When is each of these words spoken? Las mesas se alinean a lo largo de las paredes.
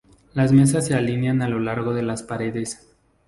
Las 0.33 0.51
mesas 0.51 0.87
se 0.87 0.95
alinean 0.95 1.43
a 1.43 1.47
lo 1.47 1.59
largo 1.59 1.93
de 1.93 2.01
las 2.01 2.23
paredes. 2.23 2.91